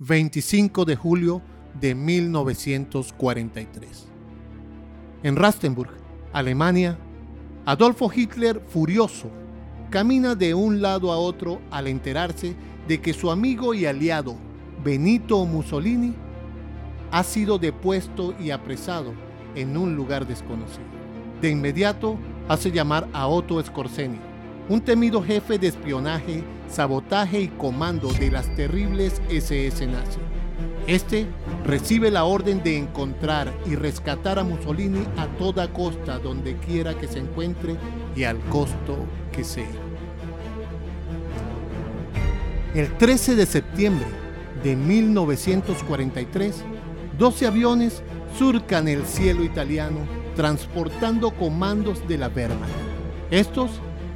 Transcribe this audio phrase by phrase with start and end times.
[0.00, 1.42] 25 de julio
[1.80, 4.06] de 1943.
[5.24, 5.90] En Rastenburg,
[6.32, 6.96] Alemania,
[7.66, 9.28] Adolfo Hitler, furioso,
[9.90, 12.54] camina de un lado a otro al enterarse
[12.86, 14.36] de que su amigo y aliado
[14.84, 16.14] Benito Mussolini
[17.10, 19.14] ha sido depuesto y apresado
[19.56, 20.86] en un lugar desconocido.
[21.40, 22.16] De inmediato
[22.48, 24.20] hace llamar a Otto Skorzeny,
[24.68, 30.18] un temido jefe de espionaje, sabotaje y comando de las terribles SS nazi.
[30.86, 31.26] Este
[31.64, 37.08] recibe la orden de encontrar y rescatar a Mussolini a toda costa donde quiera que
[37.08, 37.76] se encuentre
[38.14, 38.96] y al costo
[39.32, 39.68] que sea.
[42.74, 44.06] El 13 de septiembre
[44.62, 46.64] de 1943,
[47.18, 48.02] 12 aviones
[48.38, 50.00] surcan el cielo italiano
[50.36, 52.70] transportando comandos de la Wehrmacht.
[53.30, 53.70] Estos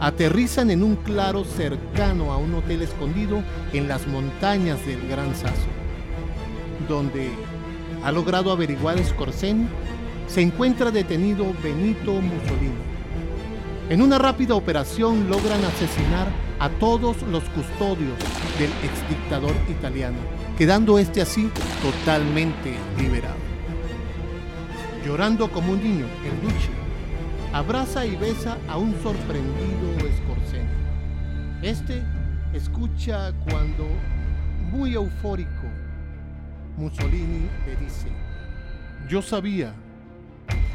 [0.00, 3.42] aterrizan en un claro cercano a un hotel escondido
[3.72, 5.68] en las montañas del Gran Sasso,
[6.88, 7.30] donde
[8.04, 9.66] ha logrado averiguar Scorseni,
[10.28, 12.96] se encuentra detenido Benito Mussolini.
[13.88, 16.26] En una rápida operación logran asesinar
[16.58, 18.18] a todos los custodios
[18.58, 20.18] del exdictador italiano,
[20.58, 21.50] quedando este así
[21.82, 23.36] totalmente liberado.
[25.04, 26.65] Llorando como un niño, el Duce
[27.56, 30.66] abraza y besa a un sorprendido Scorsese.
[31.62, 32.02] Este
[32.52, 33.86] escucha cuando,
[34.70, 35.66] muy eufórico,
[36.76, 38.08] Mussolini le dice,
[39.08, 39.72] yo sabía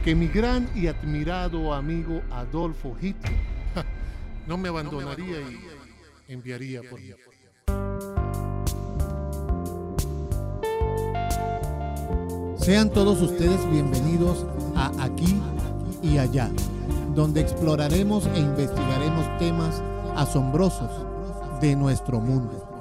[0.04, 3.38] que mi gran y admirado amigo Adolfo Hitler
[4.48, 7.12] no me abandonaría y enviaría por mí.
[12.58, 14.46] Sean todos ustedes bienvenidos
[16.18, 16.52] Allá,
[17.16, 19.82] donde exploraremos e investigaremos temas
[20.16, 20.92] asombrosos
[21.62, 22.72] de nuestro mundo.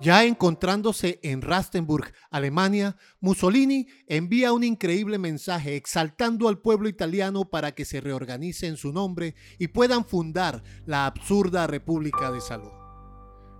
[0.00, 7.72] Ya encontrándose en Rastenburg, Alemania, Mussolini envía un increíble mensaje exaltando al pueblo italiano para
[7.72, 12.77] que se reorganice en su nombre y puedan fundar la absurda República de Salud.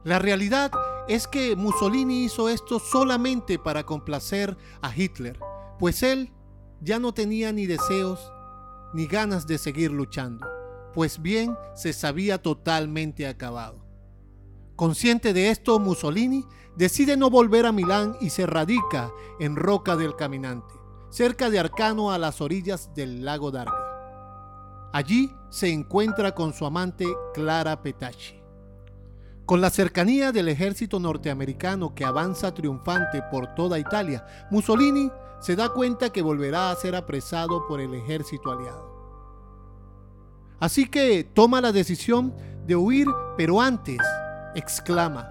[0.08, 0.70] La realidad
[1.06, 5.38] es que Mussolini hizo esto solamente para complacer a Hitler,
[5.78, 6.32] pues él
[6.80, 8.32] ya no tenía ni deseos
[8.94, 10.46] ni ganas de seguir luchando,
[10.94, 13.84] pues bien se sabía totalmente acabado.
[14.76, 20.16] Consciente de esto, Mussolini decide no volver a Milán y se radica en Roca del
[20.16, 20.72] Caminante,
[21.10, 24.88] cerca de Arcano a las orillas del lago Darga.
[24.90, 27.04] Allí se encuentra con su amante
[27.34, 28.37] Clara Petacci.
[29.48, 35.10] Con la cercanía del ejército norteamericano que avanza triunfante por toda Italia, Mussolini
[35.40, 38.92] se da cuenta que volverá a ser apresado por el ejército aliado.
[40.60, 42.34] Así que toma la decisión
[42.66, 43.96] de huir, pero antes
[44.54, 45.26] exclama,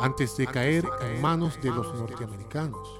[0.00, 2.98] antes de caer en manos de los norteamericanos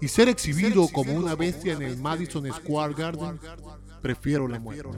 [0.00, 3.38] y ser exhibido como una bestia en el Madison Square Garden,
[4.00, 4.88] prefiero la muerte.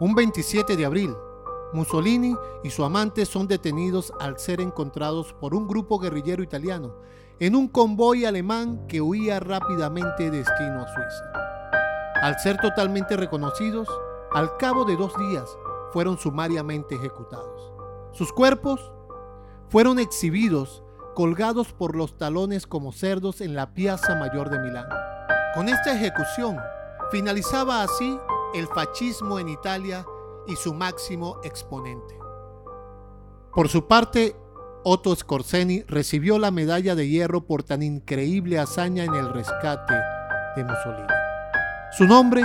[0.00, 1.16] Un 27 de abril,
[1.72, 6.94] Mussolini y su amante son detenidos al ser encontrados por un grupo guerrillero italiano
[7.40, 11.32] en un convoy alemán que huía rápidamente destino a Suiza.
[12.22, 13.88] Al ser totalmente reconocidos,
[14.32, 15.48] al cabo de dos días
[15.92, 17.72] fueron sumariamente ejecutados.
[18.12, 18.92] Sus cuerpos
[19.68, 20.84] fueron exhibidos
[21.16, 24.86] colgados por los talones como cerdos en la Piazza Mayor de Milán.
[25.54, 26.56] Con esta ejecución
[27.10, 28.16] finalizaba así
[28.54, 30.06] el fascismo en Italia
[30.46, 32.18] y su máximo exponente.
[33.54, 34.36] Por su parte,
[34.84, 39.94] Otto Scorseni recibió la medalla de hierro por tan increíble hazaña en el rescate
[40.56, 41.08] de Mussolini.
[41.92, 42.44] Su nombre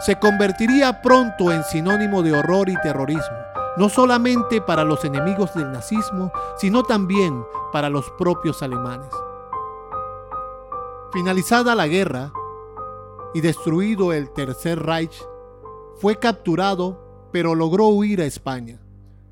[0.00, 3.38] se convertiría pronto en sinónimo de horror y terrorismo,
[3.76, 9.10] no solamente para los enemigos del nazismo, sino también para los propios alemanes.
[11.12, 12.32] Finalizada la guerra
[13.34, 15.22] y destruido el Tercer Reich,
[15.98, 18.78] fue capturado, pero logró huir a España,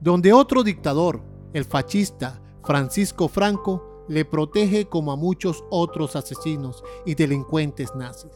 [0.00, 1.22] donde otro dictador,
[1.52, 8.32] el fascista Francisco Franco, le protege como a muchos otros asesinos y delincuentes nazis.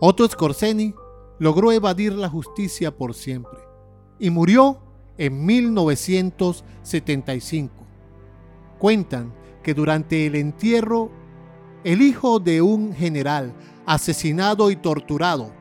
[0.00, 0.94] Otto Scorseni
[1.38, 3.58] logró evadir la justicia por siempre
[4.18, 4.78] y murió
[5.18, 7.74] en 1975.
[8.78, 11.10] Cuentan que durante el entierro,
[11.84, 13.52] el hijo de un general
[13.86, 15.57] asesinado y torturado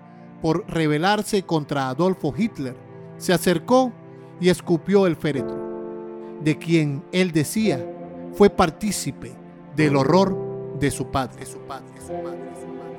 [0.48, 2.78] por rebelarse contra Adolfo Hitler,
[3.18, 3.92] se acercó
[4.40, 5.58] y escupió el féretro,
[6.42, 7.86] de quien él decía
[8.32, 9.34] fue partícipe
[9.76, 11.46] del horror de su padre.
[11.46, 12.96] Su padre, su padre, su padre.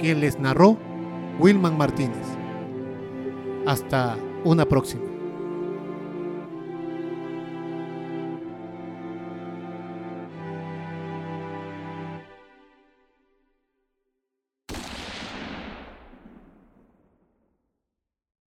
[0.00, 0.76] Quien les narró
[1.38, 2.26] Wilman Martínez.
[3.68, 5.09] Hasta una próxima.